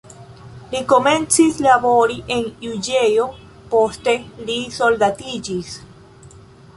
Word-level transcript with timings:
Li 0.69 0.79
komencis 0.91 1.59
labori 1.65 2.15
en 2.37 2.41
juĝejo, 2.67 3.27
poste 3.75 4.15
li 4.51 4.55
soldatiĝis. 4.79 5.75